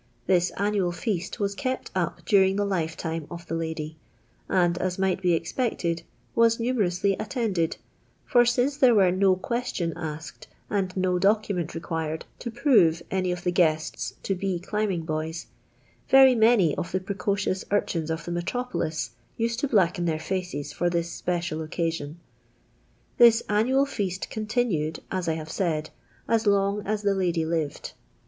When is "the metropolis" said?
18.25-19.11